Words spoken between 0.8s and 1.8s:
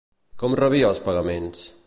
els pagaments?